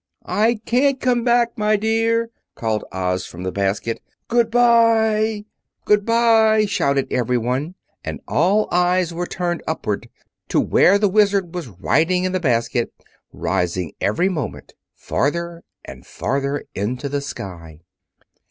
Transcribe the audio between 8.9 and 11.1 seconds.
were turned upward to where the